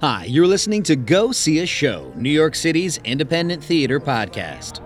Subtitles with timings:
[0.00, 4.80] Hi, you're listening to Go See a Show, New York City's independent theater podcast.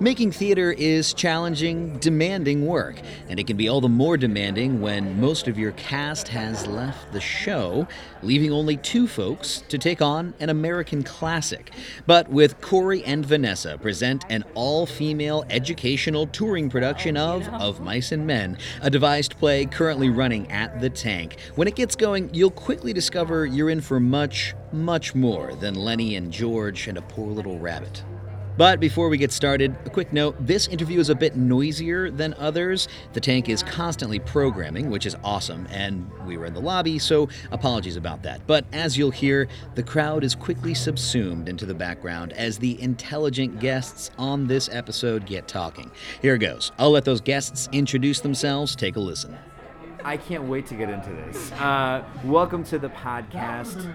[0.00, 5.20] Making theater is challenging, demanding work, and it can be all the more demanding when
[5.20, 7.86] most of your cast has left the show,
[8.20, 11.70] leaving only two folks to take on an American classic.
[12.08, 18.10] But with Corey and Vanessa present an all female educational touring production of Of Mice
[18.10, 21.36] and Men, a devised play currently running at the tank.
[21.54, 26.16] When it gets going, you'll quickly discover you're in for much, much more than Lennie
[26.16, 28.02] and George and a poor little rabbit.
[28.56, 32.34] But before we get started, a quick note this interview is a bit noisier than
[32.34, 32.86] others.
[33.12, 37.28] The tank is constantly programming, which is awesome, and we were in the lobby, so
[37.50, 38.46] apologies about that.
[38.46, 43.58] But as you'll hear, the crowd is quickly subsumed into the background as the intelligent
[43.58, 45.90] guests on this episode get talking.
[46.22, 46.70] Here goes.
[46.78, 48.76] I'll let those guests introduce themselves.
[48.76, 49.36] Take a listen.
[50.04, 51.50] I can't wait to get into this.
[51.52, 53.92] Uh, welcome to the podcast.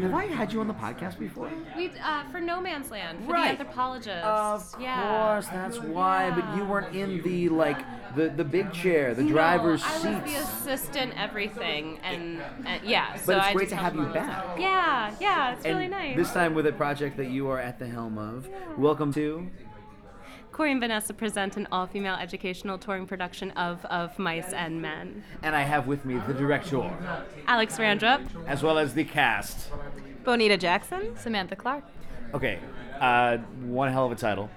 [0.00, 1.50] Have I had you on the podcast before?
[1.76, 3.58] We uh, for No Man's Land for Right.
[3.58, 4.24] the anthropologist.
[4.24, 5.28] Of yeah.
[5.34, 6.30] course, that's why.
[6.30, 7.78] But you weren't in the like
[8.14, 10.06] the the big chair, the driver's seat.
[10.08, 13.16] I was the assistant everything, and, and yeah.
[13.16, 14.58] So But it's I great to have you back.
[14.58, 16.16] Yeah, yeah, it's and really nice.
[16.16, 18.48] this time with a project that you are at the helm of.
[18.76, 19.50] Welcome to.
[20.56, 25.22] Corey and Vanessa present an all-female educational touring production of Of Mice and Men.
[25.42, 26.90] And I have with me the director,
[27.46, 29.68] Alex Randrup, as well as the cast.
[30.24, 31.84] Bonita Jackson, Samantha Clark.
[32.32, 32.58] Okay,
[32.98, 34.48] uh, one hell of a title.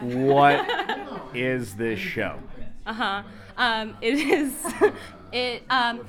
[0.00, 0.64] what
[1.34, 2.38] is this show?
[2.86, 3.24] Uh-huh.
[3.56, 4.54] Um, it is
[5.32, 6.06] it um,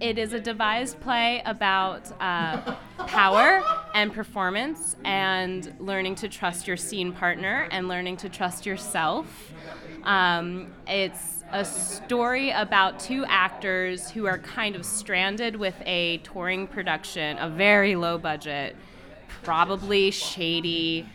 [0.00, 2.74] it is a devised play about uh,
[3.06, 3.62] power
[3.94, 9.52] and performance and learning to trust your scene partner and learning to trust yourself.
[10.04, 16.66] Um, it's a story about two actors who are kind of stranded with a touring
[16.66, 18.74] production, a very low budget,
[19.42, 21.06] probably shady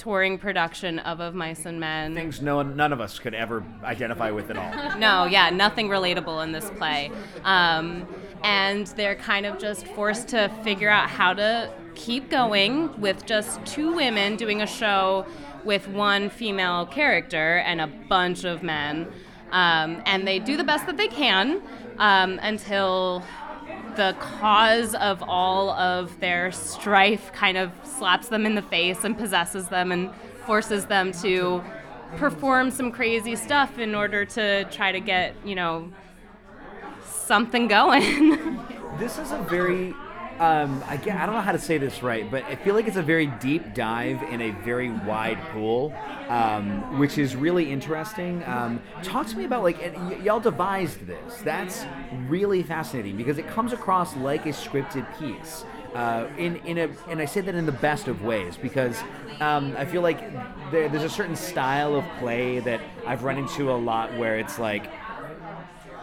[0.00, 2.14] touring production of Of Mice and Men.
[2.14, 4.70] Things no none of us could ever identify with at all.
[4.98, 7.10] No, yeah, nothing relatable in this play.
[7.44, 8.06] Um,
[8.42, 13.64] and they're kind of just forced to figure out how to keep going with just
[13.66, 15.26] two women doing a show
[15.64, 19.10] with one female character and a bunch of men.
[19.52, 21.60] Um, and they do the best that they can
[21.98, 23.24] um, until
[23.96, 29.18] the cause of all of their strife kind of slaps them in the face and
[29.18, 30.10] possesses them and
[30.46, 31.62] forces them to
[32.16, 35.92] perform some crazy stuff in order to try to get, you know,
[37.04, 38.58] something going.
[38.98, 39.94] This is a very,
[40.40, 40.96] um, I, I
[41.26, 43.74] don't know how to say this right, but I feel like it's a very deep
[43.74, 45.94] dive in a very wide pool,
[46.28, 48.42] um, which is really interesting.
[48.46, 51.36] Um, talk to me about like, y- y'all devised this.
[51.44, 51.84] That's
[52.26, 55.66] really fascinating because it comes across like a scripted piece.
[55.94, 58.96] Uh, in in a and I say that in the best of ways because
[59.40, 60.20] um, I feel like
[60.70, 64.58] there, there's a certain style of play that I've run into a lot where it's
[64.60, 64.88] like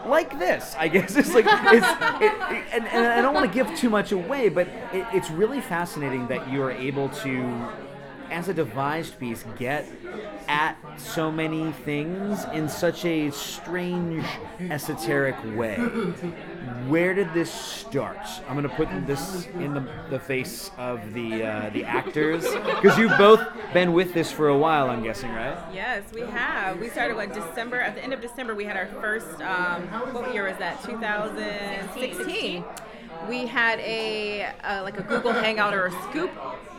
[0.06, 0.76] like this.
[0.78, 1.86] I guess it's like it's
[2.22, 5.30] it, it- and, and I don't want to give too much away, but it, it's
[5.30, 7.70] really fascinating that you are able to,
[8.30, 9.88] as a devised piece, get
[10.48, 14.26] at so many things in such a strange,
[14.60, 15.76] esoteric way.
[16.88, 18.18] Where did this start?
[18.48, 23.18] I'm gonna put this in the, the face of the uh, the actors because you've
[23.18, 23.42] both
[23.74, 24.90] been with this for a while.
[24.90, 25.58] I'm guessing, right?
[25.74, 26.80] Yes, we have.
[26.80, 27.80] We started what December.
[27.80, 29.42] At the end of December, we had our first.
[29.42, 29.84] Um,
[30.14, 30.82] what year was that?
[30.84, 32.64] 2016.
[33.30, 36.32] We had a uh, like a Google Hangout or a Scoop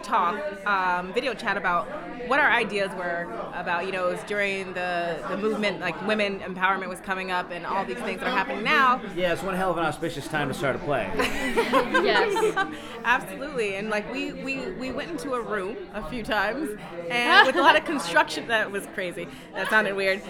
[0.03, 1.87] talk, um, video chat about
[2.29, 3.87] what our ideas were about.
[3.87, 7.67] You know, it was during the the movement, like women empowerment was coming up, and
[7.67, 9.01] all these things that are happening now.
[9.15, 11.11] Yeah, it's one hell of an auspicious time to start a play.
[12.09, 12.69] Yes.
[13.05, 16.71] Absolutely, and like we, we we went into a room a few times,
[17.11, 18.49] and with a lot of construction.
[18.49, 19.29] That was crazy.
[19.55, 20.23] That sounded weird.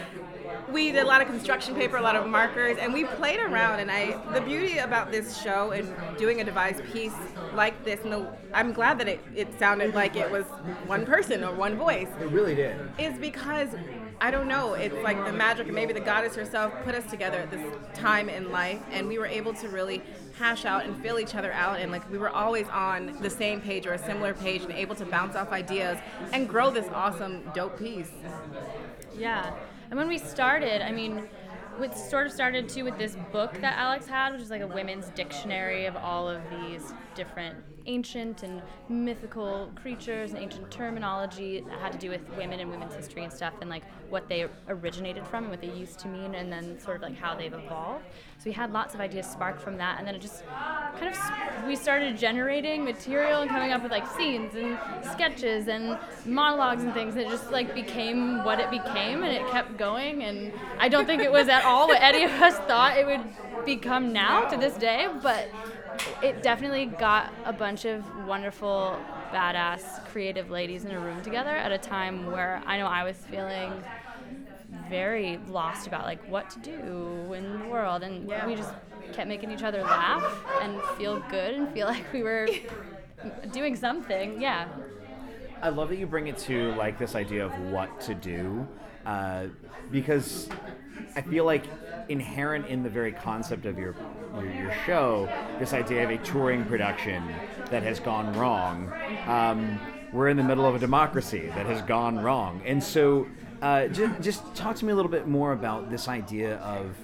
[0.70, 3.80] We did a lot of construction paper, a lot of markers, and we played around.
[3.80, 5.88] And I, the beauty about this show and
[6.18, 7.14] doing a devised piece
[7.54, 10.44] like this, and the, I'm glad that it, it sounded like it was
[10.86, 12.76] one person or one voice It really did.
[12.98, 13.68] is because
[14.20, 14.74] I don't know.
[14.74, 18.28] It's like the magic, and maybe the goddess herself put us together at this time
[18.28, 20.02] in life, and we were able to really
[20.36, 23.60] hash out and fill each other out, and like we were always on the same
[23.60, 25.98] page or a similar page, and able to bounce off ideas
[26.32, 28.10] and grow this awesome, dope piece.
[29.16, 29.54] Yeah.
[29.90, 31.28] And when we started, I mean,
[31.80, 34.66] it sort of started too with this book that Alex had, which is like a
[34.66, 37.56] women's dictionary of all of these different
[37.88, 42.94] ancient and mythical creatures and ancient terminology that had to do with women and women's
[42.94, 46.34] history and stuff and like what they originated from and what they used to mean
[46.34, 48.04] and then sort of like how they've evolved.
[48.38, 50.44] So we had lots of ideas sparked from that, and then it just
[50.96, 54.78] kind of we started generating material and coming up with like scenes and
[55.12, 57.16] sketches and monologues and things.
[57.16, 60.22] And it just like became what it became, and it kept going.
[60.22, 63.64] And I don't think it was at all what any of us thought it would
[63.66, 65.48] become now to this day, but
[66.22, 68.98] it definitely got a bunch of wonderful,
[69.32, 73.16] badass, creative ladies in a room together at a time where I know I was
[73.16, 73.72] feeling
[74.88, 78.02] very lost about like what to do in the world.
[78.02, 78.46] And Yeah.
[78.46, 78.72] we just
[79.12, 80.24] kept making each other laugh
[80.62, 82.48] and feel good and feel like we were
[83.52, 84.40] doing something.
[84.40, 84.68] Yeah.
[85.60, 88.66] I love that you bring it to like this idea of what to do,
[89.08, 89.46] uh,
[89.90, 90.50] because
[91.16, 91.64] I feel like
[92.10, 93.94] inherent in the very concept of your,
[94.34, 95.28] your your show,
[95.58, 97.22] this idea of a touring production
[97.70, 98.92] that has gone wrong.
[99.26, 99.80] Um,
[100.12, 103.26] we're in the middle of a democracy that has gone wrong, and so
[103.62, 106.94] uh, just, just talk to me a little bit more about this idea of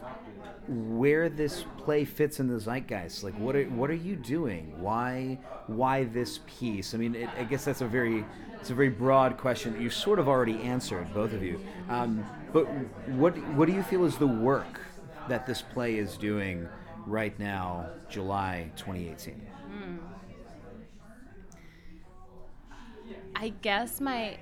[0.69, 3.23] where this play fits in the zeitgeist.
[3.25, 4.81] Like, what are what are you doing?
[4.81, 6.95] Why why this piece?
[6.95, 8.25] I mean, it, I guess that's a very
[8.61, 11.61] it's a very broad question that you sort of already answered, both of you.
[11.89, 12.65] Um, but
[13.09, 14.81] what what do you feel is the work
[15.29, 16.69] that this play is doing
[17.07, 19.41] right now, July 2018?
[23.37, 24.39] I guess my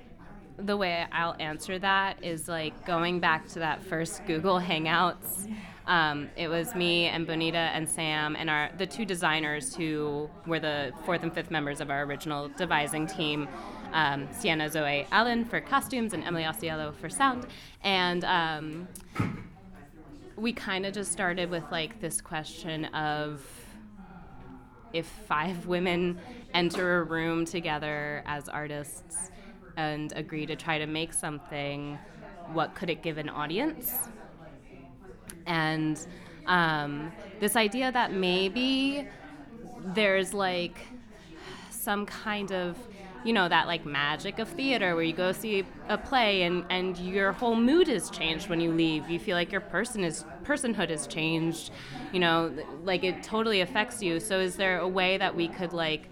[0.57, 5.51] the way I'll answer that is like going back to that first Google Hangouts.
[5.85, 10.59] Um, it was me and Bonita and Sam and our the two designers who were
[10.59, 13.47] the fourth and fifth members of our original devising team.
[13.91, 17.45] Um, Sienna Zoe Allen for costumes and Emily Osceola for sound.
[17.83, 18.87] And um,
[20.35, 23.45] we kind of just started with like this question of
[24.93, 26.19] if five women
[26.53, 29.31] enter a room together as artists
[29.75, 31.97] and agree to try to make something,
[32.51, 34.07] what could it give an audience?
[35.45, 35.99] And
[36.45, 39.07] um, this idea that maybe
[39.77, 40.77] there's like
[41.69, 42.77] some kind of
[43.23, 46.97] you know that like magic of theater where you go see a play and and
[46.97, 49.09] your whole mood is changed when you leave.
[49.09, 51.71] You feel like your person is personhood is changed
[52.11, 52.53] you know
[52.83, 54.19] like it totally affects you.
[54.19, 56.09] So is there a way that we could like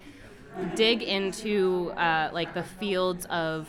[0.74, 3.68] dig into uh, like the fields of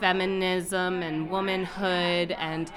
[0.00, 2.70] feminism and womanhood and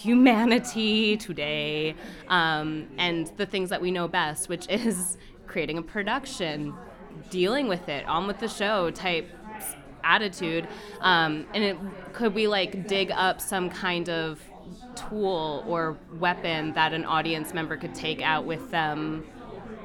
[0.00, 1.94] humanity today
[2.28, 6.74] um, and the things that we know best which is creating a production
[7.30, 9.30] dealing with it on with the show type
[10.06, 10.66] attitude.
[11.00, 11.76] Um, and it
[12.12, 14.40] could we like dig up some kind of
[14.94, 19.24] tool or weapon that an audience member could take out with them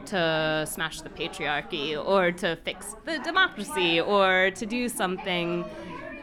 [0.06, 5.64] to smash the patriarchy or to fix the democracy or to do something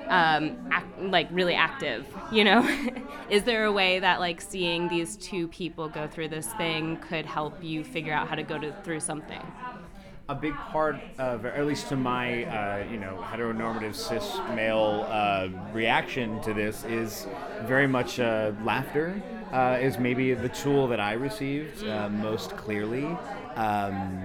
[0.09, 2.67] um, act, like really active you know
[3.31, 7.27] is there a way that like seeing these two people go through this thing could
[7.27, 9.43] help you figure out how to go to, through something
[10.29, 15.07] a big part of, or at least to my, uh, you know, heteronormative cis male
[15.09, 17.27] uh, reaction to this is
[17.65, 19.23] very much uh, laughter.
[19.53, 23.07] Uh, is maybe the tool that I received uh, most clearly.
[23.57, 24.23] Um,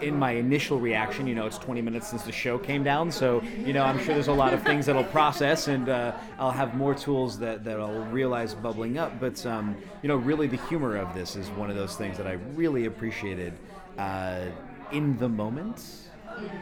[0.00, 3.42] in my initial reaction, you know, it's 20 minutes since the show came down, so
[3.64, 6.74] you know, I'm sure there's a lot of things that'll process, and uh, I'll have
[6.74, 9.20] more tools that, that I'll realize bubbling up.
[9.20, 12.26] But um, you know, really, the humor of this is one of those things that
[12.26, 13.52] I really appreciated
[13.98, 14.46] uh,
[14.92, 15.84] in the moment.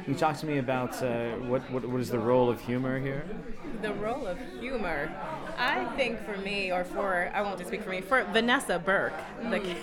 [0.05, 2.99] Can you talk to me about uh, what, what what is the role of humor
[2.99, 3.25] here?
[3.83, 5.13] The role of humor,
[5.57, 9.13] I think for me, or for I won't just speak for me, for Vanessa Burke,
[9.43, 9.59] the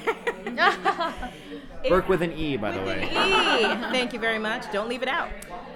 [1.89, 3.04] Burke with an E, by the way.
[3.06, 3.10] E.
[3.92, 4.72] Thank you very much.
[4.72, 5.30] Don't leave it out.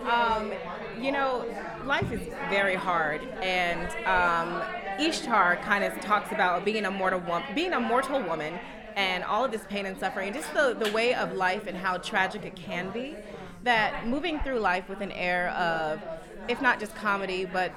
[0.09, 0.51] Um,
[0.99, 1.45] you know,
[1.85, 4.61] life is very hard, and um,
[4.99, 8.59] Ishtar kind of talks about being a mortal woman, being a mortal woman,
[8.95, 11.97] and all of this pain and suffering, just the the way of life and how
[11.97, 13.15] tragic it can be.
[13.63, 16.01] That moving through life with an air of,
[16.47, 17.73] if not just comedy, but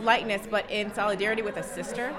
[0.00, 2.14] lightness, but in solidarity with a sister,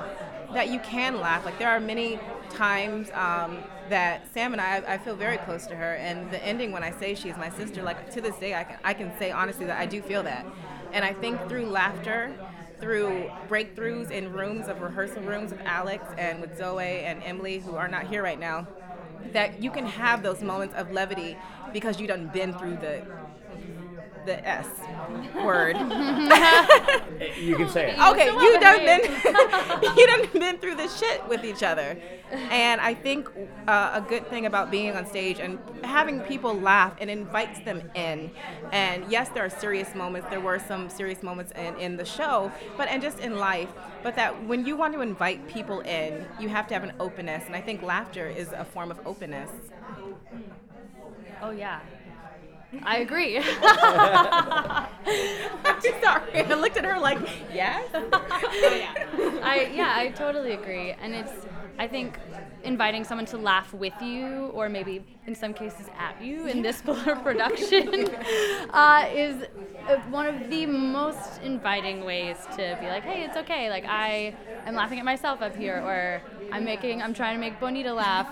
[0.54, 1.44] that you can laugh.
[1.46, 2.20] Like there are many
[2.52, 3.58] times um,
[3.89, 6.91] that Sam and I, I feel very close to her, and the ending when I
[6.91, 9.79] say she's my sister, like to this day, I can, I can say honestly that
[9.79, 10.46] I do feel that.
[10.94, 12.34] And I think through laughter,
[12.79, 17.75] through breakthroughs in rooms of rehearsal rooms with Alex and with Zoe and Emily, who
[17.75, 18.67] are not here right now,
[19.34, 21.38] that you can have those moments of levity
[21.74, 23.01] because you done been through the
[24.28, 24.68] the S
[25.44, 25.76] word.
[27.42, 28.00] You can say it.
[28.00, 31.98] okay, still you done haven't been you done been through this shit with each other,
[32.52, 33.30] and I think
[33.68, 37.90] uh, a good thing about being on stage and having people laugh and invites them
[37.96, 38.30] in.
[38.72, 40.28] And yes, there are serious moments.
[40.30, 43.70] There were some serious moments in in the show, but and just in life.
[44.04, 47.44] But that when you want to invite people in, you have to have an openness,
[47.48, 49.50] and I think laughter is a form of openness.
[51.42, 51.80] Oh yeah.
[52.84, 53.38] I agree.
[53.40, 53.46] I'm
[56.04, 56.42] sorry.
[56.44, 57.20] I looked at her like,
[57.54, 57.90] yes.
[57.94, 60.92] I yeah, I totally agree.
[60.92, 61.32] And it's
[61.80, 62.20] I think
[62.64, 66.82] inviting someone to laugh with you or maybe in some cases at you in this
[66.86, 68.10] full production
[68.72, 69.44] uh, is
[69.88, 73.70] uh, one of the most inviting ways to be like, hey, it's okay.
[73.70, 77.60] Like I am laughing at myself up here or I'm making I'm trying to make
[77.60, 78.27] Bonita laugh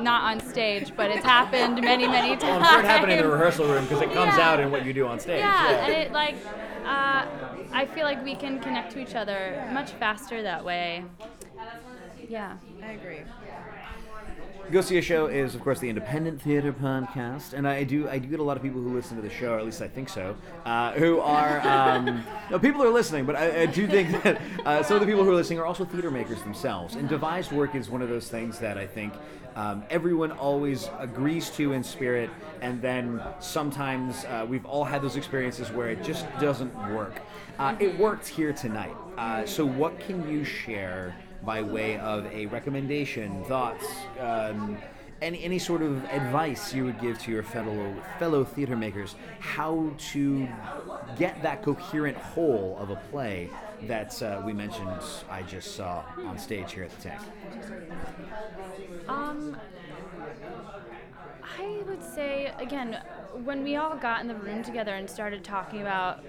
[0.00, 2.42] not on stage, but it's happened many, many times.
[2.42, 4.50] Well, I'm sure it happened in the rehearsal room because it comes Yeah.
[4.50, 5.40] out in what you do on stage.
[5.40, 6.36] Yeah, and it like,
[6.84, 7.26] uh,
[7.72, 11.04] I feel like we can connect to each other much faster that way.
[12.28, 12.56] Yeah.
[12.82, 13.22] I agree.
[14.70, 18.18] Go See a Show is, of course, the independent theater podcast, and I do I
[18.18, 19.88] do get a lot of people who listen to the show, or at least I
[19.88, 24.22] think so, uh, who are um, no, people are listening, but I, I do think
[24.22, 27.08] that uh, some of the people who are listening are also theater makers themselves, and
[27.08, 29.14] devised work is one of those things that I think
[29.56, 32.28] um, everyone always agrees to in spirit,
[32.60, 37.22] and then sometimes uh, we've all had those experiences where it just doesn't work.
[37.58, 38.94] Uh, it worked here tonight.
[39.16, 41.16] Uh, so, what can you share?
[41.42, 43.86] By way of a recommendation, thoughts,
[44.20, 44.78] um,
[45.20, 49.90] any, any sort of advice you would give to your fellow fellow theater makers, how
[49.98, 50.48] to
[51.18, 53.50] get that coherent whole of a play
[53.82, 57.20] that uh, we mentioned I just saw on stage here at the Tank.
[59.08, 59.56] Um,
[61.58, 63.00] I would say again,
[63.44, 66.24] when we all got in the room together and started talking about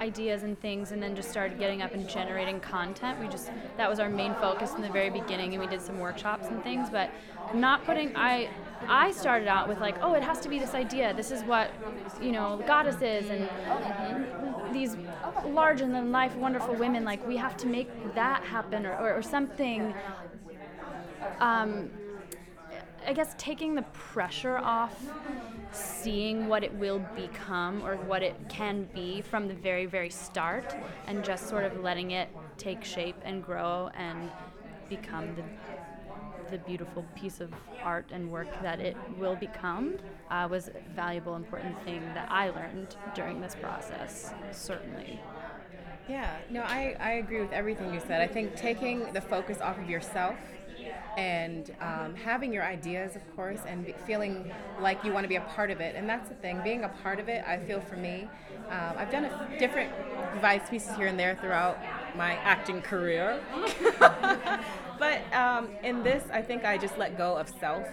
[0.00, 3.20] ideas and things and then just started getting up and generating content.
[3.20, 5.98] We just that was our main focus in the very beginning and we did some
[5.98, 7.10] workshops and things but
[7.54, 8.48] not putting i
[8.88, 11.12] i started out with like oh it has to be this idea.
[11.14, 11.70] This is what
[12.20, 13.48] you know the goddess is and
[14.74, 14.96] these
[15.46, 19.22] larger than life wonderful women like we have to make that happen or, or, or
[19.22, 19.94] something
[21.40, 21.90] um,
[23.06, 24.94] I guess taking the pressure off
[25.72, 30.74] seeing what it will become or what it can be from the very, very start
[31.06, 32.28] and just sort of letting it
[32.58, 34.30] take shape and grow and
[34.88, 35.42] become the,
[36.50, 37.52] the beautiful piece of
[37.82, 39.96] art and work that it will become
[40.30, 45.20] uh, was a valuable, important thing that I learned during this process, certainly.
[46.08, 48.20] Yeah, no, I, I agree with everything you said.
[48.20, 50.34] I think taking the focus off of yourself
[51.16, 55.40] and um, having your ideas, of course, and feeling like you want to be a
[55.42, 55.96] part of it.
[55.96, 58.28] And that's the thing, being a part of it, I feel for me,
[58.70, 59.92] um, I've done a f- different
[60.34, 61.78] devised pieces here and there throughout
[62.16, 63.40] my acting career.
[63.98, 67.86] but um, in this, I think I just let go of self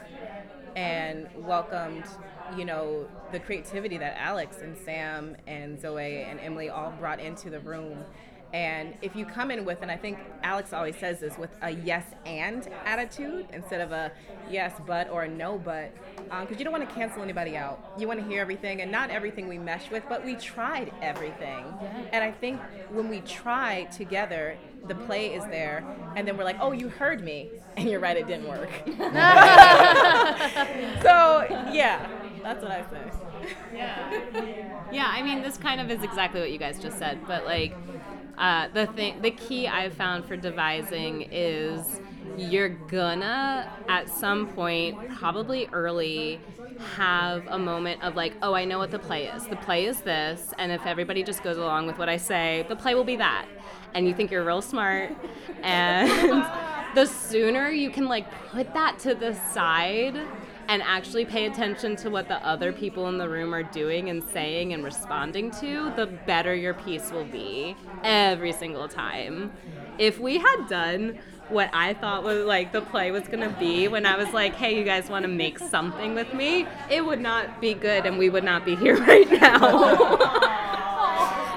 [0.76, 2.06] and welcomed,
[2.56, 7.50] you know, the creativity that Alex and Sam and Zoe and Emily all brought into
[7.50, 8.06] the room.
[8.54, 11.72] And if you come in with, and I think Alex always says this, with a
[11.72, 14.12] yes and attitude instead of a
[14.50, 15.92] yes but or a no but,
[16.32, 17.94] um, because you don't want to cancel anybody out.
[17.98, 21.66] You want to hear everything, and not everything we mesh with, but we tried everything.
[22.12, 25.84] And I think when we try together, the play is there,
[26.16, 28.70] and then we're like, oh, you heard me, and you're right, it didn't work.
[31.02, 32.08] so yeah,
[32.42, 33.12] that's what I say.
[33.74, 34.22] Yeah.
[34.92, 37.76] Yeah, I mean, this kind of is exactly what you guys just said, but like,
[38.38, 42.00] uh, the thing, the key I've found for devising is
[42.38, 46.40] you're gonna at some point, probably early,
[46.96, 49.48] have a moment of like, oh, I know what the play is.
[49.48, 52.76] The play is this, and if everybody just goes along with what I say, the
[52.76, 53.48] play will be that.
[53.94, 55.16] And you think you're real smart,
[55.64, 56.08] and
[56.96, 60.20] the sooner you can like put that to the side
[60.68, 64.24] and actually pay attention to what the other people in the room are doing and
[64.24, 69.52] saying and responding to, the better your piece will be every single time.
[69.98, 71.20] If we had done
[71.50, 74.78] what I thought was like the play was gonna be when I was like, hey,
[74.78, 78.44] you guys wanna make something with me, it would not be good and we would
[78.44, 79.58] not be here right now.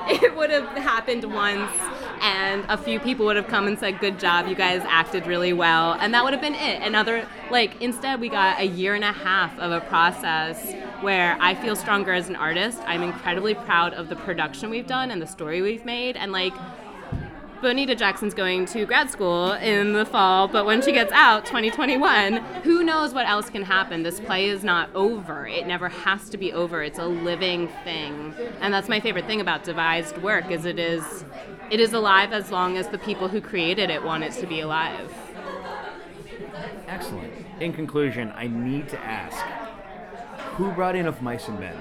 [0.09, 1.73] it would have happened once
[2.21, 5.53] and a few people would have come and said good job you guys acted really
[5.53, 9.05] well and that would have been it another like instead we got a year and
[9.05, 13.95] a half of a process where i feel stronger as an artist i'm incredibly proud
[13.95, 16.55] of the production we've done and the story we've made and like
[17.61, 22.37] Bonita Jackson's going to grad school in the fall, but when she gets out, 2021,
[22.62, 24.03] who knows what else can happen?
[24.03, 25.47] This play is not over.
[25.47, 26.83] It never has to be over.
[26.83, 31.27] It's a living thing, and that's my favorite thing about devised work is it is
[31.71, 34.61] it is alive as long as the people who created it want it to be
[34.61, 35.12] alive.
[36.87, 37.33] Excellent.
[37.61, 39.45] In conclusion, I need to ask
[40.61, 41.77] who brought in Of Mice and Men?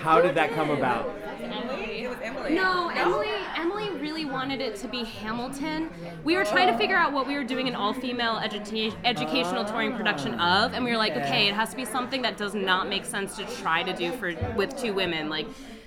[0.00, 1.14] How did that come about?
[1.38, 2.54] It was Emily.
[2.54, 3.28] No, Emily.
[3.56, 5.90] Emily really wanted it to be Hamilton.
[6.22, 6.78] We were trying to oh.
[6.78, 10.90] figure out what we were doing an all-female educa- educational touring production of, and we
[10.90, 13.82] were like, okay, it has to be something that does not make sense to try
[13.82, 15.46] to do for with two women, like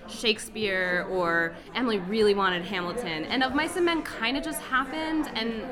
[0.10, 5.30] Shakespeare or Emily really wanted Hamilton, and Of Mice and Men kind of just happened,
[5.36, 5.64] and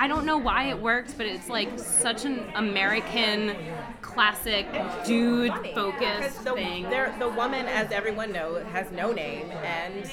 [0.00, 3.56] I don't know why it works, but it's like such an American
[4.00, 4.66] classic
[5.04, 6.84] dude focused the, thing.
[7.18, 10.08] the woman, as everyone knows, has no name, and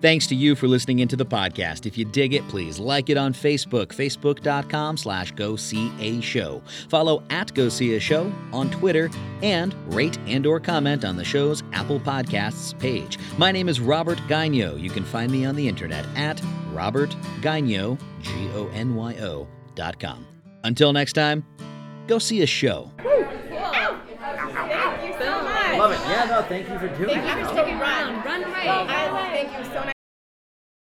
[0.00, 1.84] Thanks to you for listening into the podcast.
[1.84, 6.62] If you dig it, please like it on Facebook, facebook.com slash go see a show.
[6.88, 9.10] Follow at go see a show on Twitter
[9.42, 13.18] and rate and or comment on the show's Apple Podcasts page.
[13.36, 14.80] My name is Robert Gonyo.
[14.80, 16.40] You can find me on the internet at
[16.72, 17.10] Robert
[17.42, 20.26] Gonyo, G-O-N-Y-O dot com.
[20.64, 21.44] Until next time,
[22.06, 22.90] go see a show.
[22.96, 23.20] Thank
[25.06, 25.69] you so much.
[25.80, 26.00] Love it.
[26.10, 27.24] Yeah, no, thank you for doing it.
[27.24, 28.22] Thank you for sticking around.
[28.22, 28.68] Run right.
[28.68, 29.99] I think it was so nice.